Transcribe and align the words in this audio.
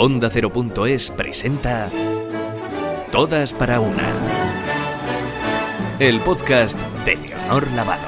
Onda 0.00 0.30
0.es 0.30 1.10
presenta 1.10 1.90
Todas 3.10 3.52
para 3.52 3.80
una. 3.80 4.12
El 5.98 6.20
podcast 6.20 6.78
de 7.04 7.16
Leonor 7.16 7.66
Lavado. 7.72 8.06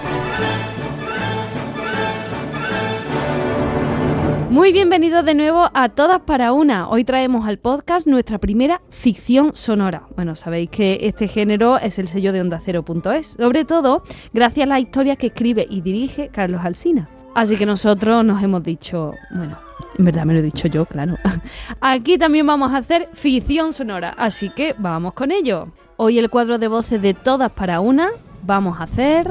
Muy 4.51 4.73
bienvenidos 4.73 5.25
de 5.25 5.35
nuevo 5.35 5.69
a 5.75 5.89
Todas 5.89 6.21
para 6.21 6.53
una. 6.53 6.89
Hoy 6.89 7.03
traemos 7.03 7.49
al 7.49 7.59
podcast 7.59 8.07
nuestra 8.07 8.39
primera 8.39 8.81
ficción 8.91 9.51
sonora. 9.57 10.05
Bueno, 10.15 10.37
sabéis 10.37 10.71
que 10.71 10.99
este 11.03 11.27
género 11.27 11.77
es 11.77 11.99
el 11.99 12.07
sello 12.07 12.33
de 12.33 12.41
Onda 12.41 12.63
0.es, 12.65 13.35
sobre 13.37 13.65
todo 13.65 14.05
gracias 14.33 14.63
a 14.63 14.69
las 14.69 14.81
historias 14.81 15.19
que 15.19 15.27
escribe 15.27 15.67
y 15.69 15.81
dirige 15.81 16.29
Carlos 16.29 16.61
Alsina. 16.65 17.09
Así 17.35 17.57
que 17.57 17.67
nosotros 17.67 18.25
nos 18.25 18.41
hemos 18.45 18.63
dicho, 18.63 19.13
bueno, 19.35 19.70
en 19.99 20.05
verdad 20.05 20.25
me 20.25 20.33
lo 20.33 20.39
he 20.41 20.43
dicho 20.43 20.69
yo, 20.69 20.87
claro. 20.87 21.17
Aquí 21.81 22.19
también 22.19 22.47
vamos 22.47 22.73
a 22.73 22.79
hacer 22.79 23.09
ficción 23.13 23.73
sonora, 23.73 24.15
así 24.17 24.51
que 24.51 24.75
vamos 24.79 25.15
con 25.15 25.31
ello. 25.31 25.69
Hoy 25.97 26.19
el 26.19 26.31
cuadro 26.31 26.59
de 26.59 26.69
voces 26.69 27.03
de 27.03 27.15
todas 27.15 27.53
para 27.53 27.81
una, 27.81 28.09
vamos 28.45 28.81
a 28.81 28.85
hacer 28.85 29.31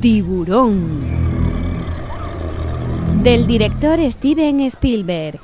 Tiburón. 0.00 1.00
Del 3.22 3.46
director 3.46 3.98
Steven 4.12 4.60
Spielberg. 4.60 5.38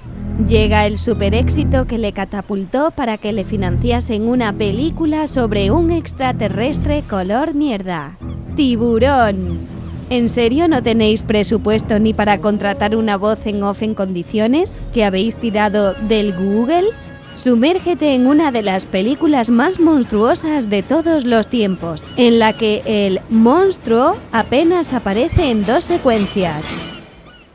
Llega 0.48 0.86
el 0.86 0.98
super 0.98 1.34
éxito 1.34 1.86
que 1.86 1.98
le 1.98 2.12
catapultó 2.12 2.90
para 2.90 3.18
que 3.18 3.32
le 3.32 3.44
financiasen 3.44 4.28
una 4.28 4.52
película 4.52 5.28
sobre 5.28 5.70
un 5.70 5.90
extraterrestre 5.90 7.02
color 7.08 7.54
mierda. 7.54 8.16
Tiburón. 8.54 9.75
¿En 10.08 10.28
serio 10.28 10.68
no 10.68 10.84
tenéis 10.84 11.20
presupuesto 11.22 11.98
ni 11.98 12.14
para 12.14 12.38
contratar 12.38 12.94
una 12.94 13.16
voz 13.16 13.40
en 13.44 13.64
off 13.64 13.82
en 13.82 13.96
condiciones 13.96 14.70
que 14.94 15.04
habéis 15.04 15.34
tirado 15.34 15.94
del 15.94 16.32
Google? 16.32 16.90
Sumérgete 17.34 18.14
en 18.14 18.28
una 18.28 18.52
de 18.52 18.62
las 18.62 18.84
películas 18.84 19.50
más 19.50 19.80
monstruosas 19.80 20.70
de 20.70 20.84
todos 20.84 21.24
los 21.24 21.48
tiempos, 21.48 22.04
en 22.16 22.38
la 22.38 22.52
que 22.52 22.82
el 22.86 23.20
monstruo 23.30 24.16
apenas 24.30 24.92
aparece 24.94 25.50
en 25.50 25.66
dos 25.66 25.84
secuencias. 25.84 26.64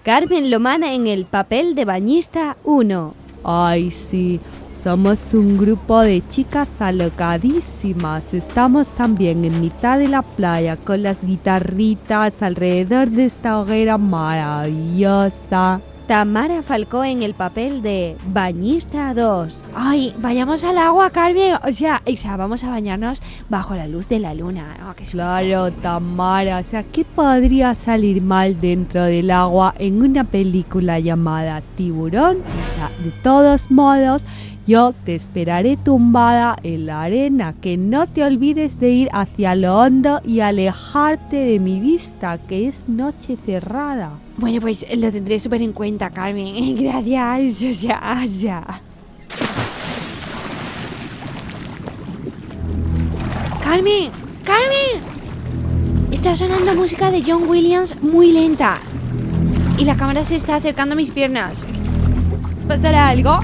Carmen 0.03 0.51
Lomana 0.51 0.93
en 0.93 1.07
el 1.07 1.23
papel 1.23 1.73
de 1.73 1.85
bañista 1.85 2.57
1. 2.65 3.13
Ay, 3.45 3.91
sí, 3.91 4.41
somos 4.83 5.19
un 5.33 5.57
grupo 5.57 5.99
de 6.01 6.21
chicas 6.29 6.67
alocadísimas. 6.79 8.33
Estamos 8.33 8.87
también 8.89 9.45
en 9.45 9.61
mitad 9.61 9.99
de 9.99 10.07
la 10.07 10.21
playa 10.21 10.77
con 10.77 11.03
las 11.03 11.17
guitarritas 11.23 12.41
alrededor 12.41 13.09
de 13.09 13.25
esta 13.25 13.59
hoguera 13.59 13.97
maravillosa. 13.97 15.81
Tamara 16.07 16.61
Falcó 16.63 17.03
en 17.03 17.23
el 17.23 17.33
papel 17.33 17.81
de 17.81 18.17
Bañista 18.27 19.13
2. 19.13 19.53
Ay, 19.75 20.13
vayamos 20.19 20.63
al 20.63 20.77
agua, 20.77 21.09
Carmen. 21.09 21.55
O 21.67 21.73
sea, 21.73 22.01
o 22.05 22.17
sea, 22.17 22.35
vamos 22.37 22.63
a 22.63 22.69
bañarnos 22.69 23.21
bajo 23.49 23.75
la 23.75 23.87
luz 23.87 24.07
de 24.09 24.19
la 24.19 24.33
luna. 24.33 24.77
Oh, 24.89 24.93
qué 24.95 25.03
Claro, 25.05 25.71
Tamara. 25.71 26.59
O 26.59 26.69
sea, 26.69 26.83
¿qué 26.83 27.05
podría 27.05 27.73
salir 27.75 28.21
mal 28.21 28.59
dentro 28.59 29.03
del 29.03 29.31
agua 29.31 29.73
en 29.77 30.01
una 30.01 30.23
película 30.23 30.99
llamada 30.99 31.61
Tiburón? 31.77 32.37
O 32.37 32.75
sea, 32.75 32.91
de 33.03 33.11
todos 33.23 33.71
modos, 33.71 34.23
yo 34.67 34.93
te 35.05 35.15
esperaré 35.15 35.77
tumbada 35.77 36.57
en 36.63 36.85
la 36.85 37.03
arena, 37.03 37.55
que 37.61 37.77
no 37.77 38.07
te 38.07 38.23
olvides 38.23 38.79
de 38.79 38.89
ir 38.91 39.09
hacia 39.11 39.55
lo 39.55 39.79
hondo 39.79 40.21
y 40.25 40.41
alejarte 40.41 41.37
de 41.37 41.59
mi 41.59 41.79
vista, 41.79 42.37
que 42.37 42.67
es 42.67 42.75
noche 42.87 43.37
cerrada. 43.45 44.11
Bueno, 44.37 44.61
pues 44.61 44.85
lo 44.95 45.11
tendré 45.11 45.39
súper 45.39 45.61
en 45.61 45.73
cuenta, 45.73 46.09
Carmen. 46.09 46.75
Gracias. 46.77 47.61
O 47.63 47.73
sea, 47.73 48.25
ya. 48.25 48.81
Carmen, 53.71 54.11
Carmen. 54.43 55.01
Está 56.11 56.35
sonando 56.35 56.75
música 56.75 57.09
de 57.09 57.23
John 57.25 57.47
Williams 57.47 57.95
muy 58.01 58.33
lenta. 58.33 58.79
Y 59.77 59.85
la 59.85 59.95
cámara 59.95 60.25
se 60.25 60.35
está 60.35 60.57
acercando 60.57 60.91
a 60.91 60.97
mis 60.97 61.09
piernas. 61.09 61.65
¿Pasará 62.67 63.07
algo? 63.07 63.39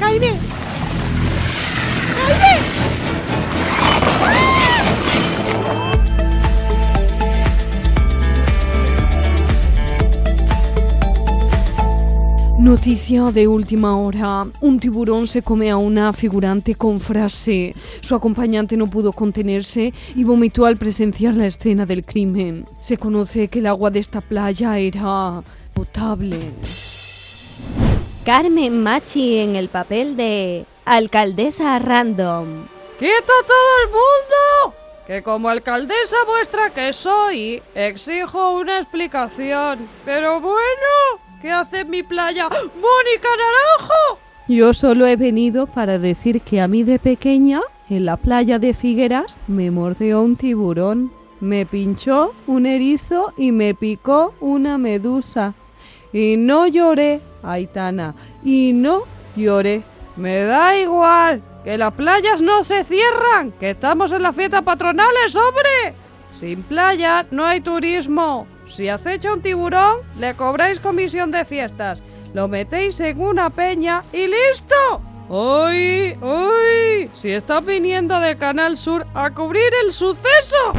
¡Jaime! 0.00 0.57
Noticia 12.68 13.32
de 13.32 13.48
última 13.48 13.96
hora. 13.96 14.46
Un 14.60 14.78
tiburón 14.78 15.26
se 15.26 15.40
come 15.40 15.70
a 15.70 15.78
una 15.78 16.12
figurante 16.12 16.74
con 16.74 17.00
frase. 17.00 17.74
Su 18.02 18.14
acompañante 18.14 18.76
no 18.76 18.90
pudo 18.90 19.14
contenerse 19.14 19.94
y 20.14 20.22
vomitó 20.22 20.66
al 20.66 20.76
presenciar 20.76 21.32
la 21.32 21.46
escena 21.46 21.86
del 21.86 22.04
crimen. 22.04 22.66
Se 22.80 22.98
conoce 22.98 23.48
que 23.48 23.60
el 23.60 23.68
agua 23.68 23.88
de 23.88 24.00
esta 24.00 24.20
playa 24.20 24.76
era 24.76 25.42
potable. 25.72 26.36
Carmen 28.26 28.82
Machi 28.82 29.38
en 29.38 29.56
el 29.56 29.70
papel 29.70 30.14
de 30.14 30.66
Alcaldesa 30.84 31.78
Random. 31.78 32.66
¡Quieto 32.98 33.32
todo 33.46 33.70
el 33.82 33.88
mundo! 33.88 34.76
Que 35.06 35.22
como 35.22 35.48
alcaldesa 35.48 36.16
vuestra 36.26 36.68
que 36.68 36.92
soy, 36.92 37.62
exijo 37.74 38.58
una 38.58 38.76
explicación. 38.76 39.78
Pero 40.04 40.42
bueno, 40.42 41.27
¿qué 41.40 41.50
hace 41.50 41.80
en 41.80 41.90
mi 41.90 42.02
playa 42.02 42.48
Mónica 42.48 43.28
Naranjo? 43.28 44.18
Yo 44.48 44.72
solo 44.72 45.06
he 45.06 45.16
venido 45.16 45.66
para 45.66 45.98
decir 45.98 46.40
que 46.40 46.60
a 46.60 46.68
mí 46.68 46.82
de 46.82 46.98
pequeña, 46.98 47.60
en 47.90 48.04
la 48.06 48.16
playa 48.16 48.58
de 48.58 48.74
Figueras, 48.74 49.38
me 49.46 49.70
mordió 49.70 50.22
un 50.22 50.36
tiburón, 50.36 51.12
me 51.40 51.66
pinchó 51.66 52.34
un 52.46 52.66
erizo 52.66 53.32
y 53.36 53.52
me 53.52 53.74
picó 53.74 54.34
una 54.40 54.78
medusa. 54.78 55.54
Y 56.12 56.36
no 56.38 56.66
lloré, 56.66 57.20
Aitana, 57.42 58.14
y 58.42 58.72
no 58.72 59.02
lloré. 59.36 59.82
Me 60.16 60.42
da 60.44 60.76
igual, 60.78 61.42
que 61.62 61.76
las 61.76 61.92
playas 61.92 62.40
no 62.40 62.64
se 62.64 62.84
cierran, 62.84 63.52
que 63.52 63.70
estamos 63.70 64.10
en 64.12 64.22
las 64.22 64.34
fiestas 64.34 64.62
patronales, 64.62 65.36
hombre. 65.36 65.94
Sin 66.32 66.62
playa 66.62 67.26
no 67.30 67.44
hay 67.44 67.60
turismo. 67.60 68.46
Si 68.70 68.88
acecha 68.88 69.32
un 69.32 69.42
tiburón, 69.42 69.98
le 70.18 70.34
cobráis 70.34 70.80
comisión 70.80 71.30
de 71.30 71.44
fiestas. 71.44 72.02
Lo 72.34 72.48
metéis 72.48 73.00
en 73.00 73.20
una 73.20 73.50
peña 73.50 74.04
y 74.12 74.26
listo. 74.26 75.00
¡Uy! 75.28 76.16
¡Uy! 76.22 77.10
Si 77.14 77.30
está 77.30 77.60
viniendo 77.60 78.18
de 78.20 78.36
Canal 78.36 78.78
Sur 78.78 79.06
a 79.14 79.30
cubrir 79.30 79.70
el 79.84 79.92
suceso. 79.92 80.72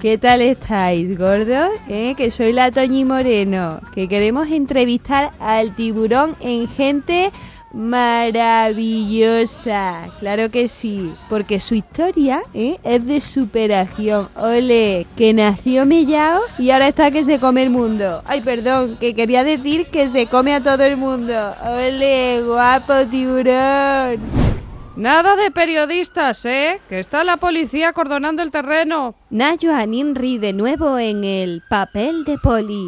¿Qué 0.00 0.18
tal 0.18 0.42
estáis, 0.42 1.18
gordos? 1.18 1.70
¿Eh? 1.88 2.14
Que 2.16 2.30
soy 2.30 2.52
la 2.52 2.70
Toñi 2.70 3.04
Moreno, 3.04 3.80
que 3.94 4.06
queremos 4.06 4.50
entrevistar 4.50 5.30
al 5.40 5.74
tiburón 5.74 6.36
en 6.40 6.68
gente 6.68 7.32
maravillosa. 7.74 10.08
Claro 10.20 10.50
que 10.50 10.68
sí, 10.68 11.12
porque 11.28 11.60
su 11.60 11.74
historia 11.74 12.40
¿eh? 12.54 12.78
es 12.84 13.06
de 13.06 13.20
superación. 13.20 14.28
Ole, 14.36 15.06
que 15.16 15.34
nació 15.34 15.84
mellao 15.84 16.40
y 16.58 16.70
ahora 16.70 16.86
está 16.88 17.10
que 17.10 17.24
se 17.24 17.40
come 17.40 17.64
el 17.64 17.70
mundo. 17.70 18.22
Ay, 18.24 18.40
perdón, 18.40 18.96
que 18.98 19.14
quería 19.14 19.44
decir 19.44 19.86
que 19.86 20.08
se 20.10 20.26
come 20.26 20.54
a 20.54 20.62
todo 20.62 20.84
el 20.84 20.96
mundo. 20.96 21.54
Ole, 21.64 22.42
guapo 22.42 22.94
tiburón. 23.10 24.20
Nada 24.96 25.34
de 25.34 25.50
periodistas, 25.50 26.46
¿eh? 26.46 26.80
Que 26.88 27.00
está 27.00 27.24
la 27.24 27.38
policía 27.38 27.88
acordonando 27.88 28.44
el 28.44 28.52
terreno. 28.52 29.16
Nayo 29.28 29.74
Aninri 29.74 30.38
de 30.38 30.52
nuevo 30.52 30.98
en 30.98 31.24
el 31.24 31.64
papel 31.68 32.24
de 32.24 32.38
Poli. 32.38 32.86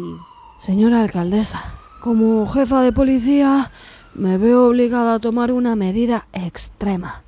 Señora 0.59 1.01
alcaldesa, 1.01 1.73
como 1.99 2.47
jefa 2.47 2.81
de 2.81 2.93
policía, 2.93 3.71
me 4.17 4.37
veo 4.37 4.67
obligada 4.67 5.13
a 5.13 5.19
tomar 5.19 5.51
una 5.51 5.75
medida 5.75 6.27
extrema. 6.33 7.21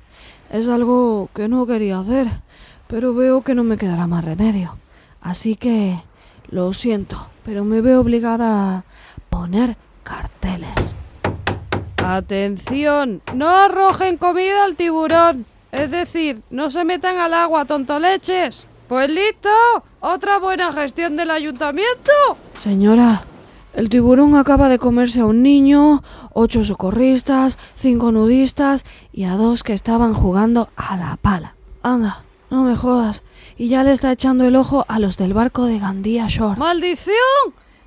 Es 0.50 0.68
algo 0.68 1.30
que 1.34 1.48
no 1.48 1.64
quería 1.64 2.00
hacer, 2.00 2.26
pero 2.88 3.14
veo 3.14 3.42
que 3.42 3.54
no 3.54 3.62
me 3.62 3.78
quedará 3.78 4.06
más 4.08 4.24
remedio. 4.24 4.76
Así 5.20 5.54
que 5.54 6.02
lo 6.48 6.72
siento, 6.72 7.28
pero 7.44 7.64
me 7.64 7.80
veo 7.80 8.00
obligada 8.00 8.78
a 8.78 8.84
poner 9.30 9.76
carteles. 10.02 10.96
Atención, 11.98 13.22
no 13.34 13.48
arrojen 13.48 14.16
comida 14.16 14.64
al 14.64 14.74
tiburón. 14.74 15.46
Es 15.70 15.92
decir, 15.92 16.42
no 16.50 16.72
se 16.72 16.84
metan 16.84 17.18
al 17.18 17.34
agua, 17.34 17.64
tontoleches. 17.66 18.66
Pues 18.88 19.08
listo, 19.08 19.50
otra 20.00 20.40
buena 20.40 20.72
gestión 20.72 21.16
del 21.16 21.30
ayuntamiento. 21.30 22.10
Señora, 22.58 23.22
el 23.74 23.88
tiburón 23.88 24.36
acaba 24.36 24.68
de 24.68 24.78
comerse 24.78 25.20
a 25.20 25.26
un 25.26 25.42
niño, 25.42 26.02
ocho 26.32 26.64
socorristas, 26.64 27.58
cinco 27.76 28.12
nudistas 28.12 28.84
y 29.12 29.24
a 29.24 29.36
dos 29.36 29.62
que 29.62 29.72
estaban 29.72 30.14
jugando 30.14 30.68
a 30.76 30.96
la 30.96 31.16
pala. 31.16 31.54
Anda, 31.82 32.24
no 32.50 32.64
me 32.64 32.76
jodas. 32.76 33.22
Y 33.56 33.68
ya 33.68 33.84
le 33.84 33.92
está 33.92 34.12
echando 34.12 34.44
el 34.44 34.56
ojo 34.56 34.84
a 34.88 34.98
los 34.98 35.16
del 35.16 35.34
barco 35.34 35.66
de 35.66 35.78
Gandía 35.78 36.26
Shore. 36.28 36.58
¡Maldición! 36.58 37.14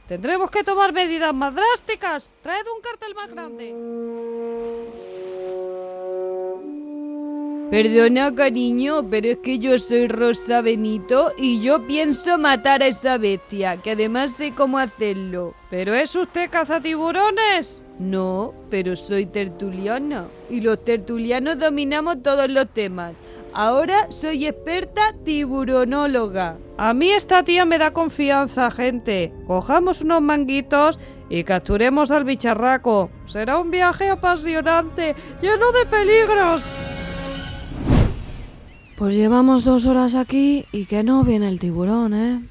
Tendremos 0.08 0.52
que 0.52 0.64
tomar 0.64 0.94
medidas 0.94 1.34
más 1.34 1.54
drásticas. 1.56 2.30
Traed 2.42 2.66
un 2.76 2.82
cartel 2.82 3.16
más 3.16 3.30
grande. 3.30 5.13
Perdona, 7.70 8.34
cariño, 8.36 9.08
pero 9.10 9.30
es 9.30 9.38
que 9.40 9.58
yo 9.58 9.80
soy 9.80 10.08
Rosa 10.08 10.62
Benito 10.62 11.34
y 11.38 11.60
yo 11.62 11.88
pienso 11.88 12.38
matar 12.38 12.84
a 12.84 12.88
esa 12.88 13.18
bestia, 13.18 13.78
que 13.78 13.92
además 13.92 14.34
sé 14.34 14.54
cómo 14.54 14.78
hacerlo. 14.78 15.56
¿Pero 15.72 15.96
es 15.96 16.16
usted 16.16 16.50
cazatiburones? 16.52 17.82
No, 17.98 18.54
pero 18.70 18.96
soy 18.96 19.26
tertuliana 19.26 20.26
y 20.50 20.62
los 20.62 20.84
tertulianos 20.84 21.60
dominamos 21.60 22.22
todos 22.22 22.50
los 22.50 22.70
temas. 22.70 23.16
Ahora 23.54 24.12
soy 24.12 24.48
experta 24.48 25.14
tiburonóloga. 25.24 26.58
A 26.78 26.94
mí 26.94 27.12
esta 27.12 27.44
tía 27.44 27.66
me 27.66 27.78
da 27.78 27.92
confianza, 27.92 28.72
gente. 28.72 29.32
Cojamos 29.46 30.02
unos 30.02 30.22
manguitos 30.22 31.00
y 31.30 31.44
capturemos 31.44 32.10
al 32.10 32.24
bicharraco. 32.24 33.12
Será 33.28 33.60
un 33.60 33.70
viaje 33.70 34.10
apasionante, 34.10 35.16
lleno 35.40 35.72
de 35.72 35.86
peligros. 35.86 36.74
Pues 38.98 39.16
llevamos 39.16 39.64
dos 39.64 39.86
horas 39.86 40.14
aquí 40.16 40.66
y 40.72 40.86
que 40.86 41.04
no 41.04 41.24
viene 41.24 41.48
el 41.48 41.60
tiburón, 41.60 42.14
¿eh? 42.14 42.42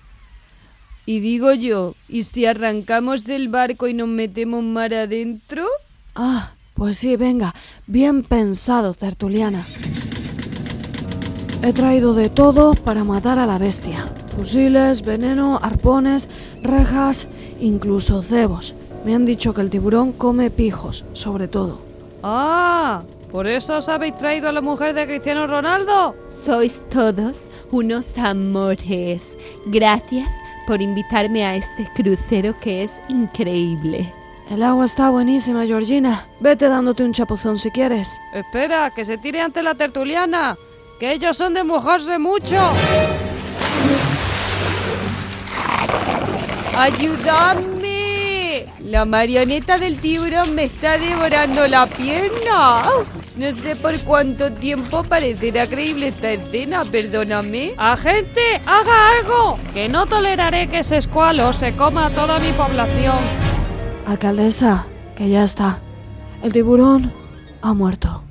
Y 1.06 1.20
digo 1.20 1.52
yo, 1.52 1.94
¿y 2.08 2.24
si 2.24 2.46
arrancamos 2.46 3.24
del 3.24 3.48
barco 3.48 3.88
y 3.88 3.94
nos 3.94 4.08
metemos 4.08 4.62
mar 4.62 4.92
adentro? 4.94 5.66
Ah, 6.14 6.52
pues 6.74 6.98
sí, 6.98 7.16
venga, 7.16 7.54
bien 7.86 8.22
pensado, 8.22 8.94
tertuliana. 8.94 9.64
He 11.62 11.72
traído 11.72 12.14
de 12.14 12.28
todo 12.28 12.74
para 12.74 13.04
matar 13.04 13.38
a 13.38 13.46
la 13.46 13.58
bestia. 13.58 14.04
Fusiles, 14.36 15.02
veneno, 15.02 15.60
arpones, 15.62 16.28
rejas, 16.62 17.28
incluso 17.60 18.22
cebos. 18.22 18.74
Me 19.04 19.14
han 19.14 19.24
dicho 19.24 19.54
que 19.54 19.60
el 19.60 19.70
tiburón 19.70 20.12
come 20.12 20.50
pijos, 20.50 21.04
sobre 21.12 21.48
todo. 21.48 21.80
Ah, 22.22 23.02
¿por 23.32 23.46
eso 23.46 23.78
os 23.78 23.88
habéis 23.88 24.16
traído 24.18 24.48
a 24.48 24.52
la 24.52 24.60
mujer 24.60 24.94
de 24.94 25.06
Cristiano 25.06 25.46
Ronaldo? 25.46 26.14
Sois 26.28 26.80
todos 26.90 27.38
unos 27.72 28.16
amores. 28.18 29.34
Gracias 29.66 30.28
por 30.66 30.80
invitarme 30.80 31.44
a 31.44 31.56
este 31.56 31.88
crucero 31.96 32.54
que 32.60 32.84
es 32.84 32.90
increíble. 33.08 34.12
El 34.50 34.62
agua 34.62 34.84
está 34.84 35.08
buenísima, 35.08 35.64
Georgina. 35.64 36.26
Vete 36.40 36.68
dándote 36.68 37.02
un 37.02 37.14
chapuzón 37.14 37.58
si 37.58 37.70
quieres. 37.70 38.20
Espera, 38.34 38.90
que 38.90 39.04
se 39.04 39.16
tire 39.16 39.40
ante 39.40 39.62
la 39.62 39.74
tertuliana, 39.74 40.56
que 41.00 41.12
ellos 41.12 41.36
son 41.36 41.54
de 41.54 41.64
mojarse 41.64 42.18
mucho. 42.18 42.56
¡Ayúdame! 46.76 47.81
La 48.92 49.06
marioneta 49.06 49.78
del 49.78 49.96
tiburón 49.96 50.54
me 50.54 50.64
está 50.64 50.98
devorando 50.98 51.66
la 51.66 51.86
pierna. 51.86 52.82
No 53.38 53.50
sé 53.52 53.74
por 53.74 53.98
cuánto 54.00 54.52
tiempo 54.52 55.02
parecerá 55.02 55.66
creíble 55.66 56.08
esta 56.08 56.32
escena, 56.32 56.82
perdóname. 56.84 57.72
¡Agente, 57.78 58.60
haga 58.66 59.16
algo! 59.16 59.56
Que 59.72 59.88
no 59.88 60.04
toleraré 60.04 60.68
que 60.68 60.80
ese 60.80 60.98
escualo 60.98 61.54
se 61.54 61.74
coma 61.74 62.08
a 62.08 62.10
toda 62.10 62.38
mi 62.38 62.52
población. 62.52 63.16
Alcaldesa, 64.06 64.84
que 65.16 65.30
ya 65.30 65.44
está. 65.44 65.78
El 66.42 66.52
tiburón 66.52 67.10
ha 67.62 67.72
muerto. 67.72 68.22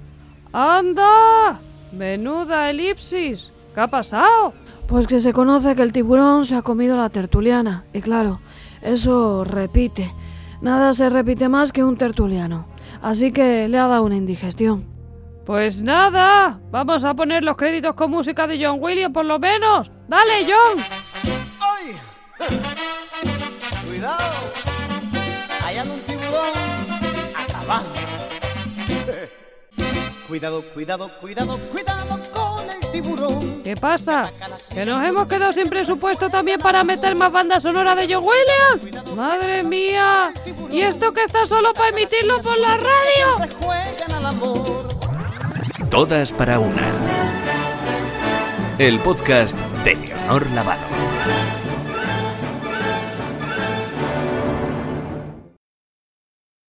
¡Anda! 0.53 1.59
Menuda 1.91 2.69
elipsis. 2.69 3.49
¿Qué 3.73 3.81
ha 3.81 3.87
pasado? 3.87 4.53
Pues 4.87 5.07
que 5.07 5.21
se 5.21 5.33
conoce 5.33 5.75
que 5.75 5.81
el 5.81 5.91
tiburón 5.91 6.45
se 6.45 6.53
ha 6.53 6.61
comido 6.61 6.97
la 6.97 7.09
tertuliana. 7.09 7.83
Y 7.93 8.01
claro, 8.01 8.41
eso 8.83 9.43
repite. 9.43 10.13
Nada 10.61 10.93
se 10.93 11.09
repite 11.09 11.49
más 11.49 11.71
que 11.71 11.83
un 11.83 11.97
tertuliano. 11.97 12.67
Así 13.01 13.31
que 13.31 13.67
le 13.67 13.79
ha 13.79 13.87
dado 13.87 14.03
una 14.03 14.15
indigestión. 14.15 14.85
Pues 15.45 15.81
nada, 15.81 16.59
vamos 16.69 17.03
a 17.03 17.15
poner 17.15 17.43
los 17.43 17.57
créditos 17.57 17.95
con 17.95 18.11
música 18.11 18.45
de 18.45 18.63
John 18.63 18.77
Williams 18.79 19.13
por 19.13 19.25
lo 19.25 19.39
menos. 19.39 19.89
¡Dale, 20.07 20.45
John! 20.45 20.83
¡Ay! 21.59 21.95
¡Cuidado! 23.87 24.51
Hay 25.65 25.79
un 25.79 25.99
tiburón 26.01 26.53
acabando. 27.35 28.00
Cuidado, 30.31 30.63
cuidado, 30.73 31.11
cuidado, 31.19 31.59
cuidado 31.73 32.07
con 32.31 32.69
el 32.69 32.89
tiburón. 32.89 33.61
¿Qué 33.63 33.75
pasa? 33.75 34.31
¿Que 34.73 34.85
nos 34.85 35.05
hemos 35.05 35.27
quedado 35.27 35.51
sin 35.51 35.67
presupuesto 35.67 36.29
también 36.29 36.57
para 36.57 36.85
meter 36.85 37.17
más 37.17 37.33
banda 37.33 37.59
sonora 37.59 37.95
de 37.95 38.07
John 38.13 38.23
Williams? 38.23 39.13
¡Madre 39.13 39.61
mía! 39.61 40.31
¿Y 40.69 40.83
esto 40.83 41.11
que 41.11 41.25
está 41.25 41.45
solo 41.45 41.73
para 41.73 41.89
emitirlo 41.89 42.39
por 42.39 42.57
la 42.57 42.77
radio? 42.77 43.49
Todas 45.89 46.31
para 46.31 46.59
una. 46.59 46.93
El 48.77 48.99
podcast 48.99 49.59
de 49.83 49.95
Leonor 49.95 50.49
Lavado. 50.51 51.00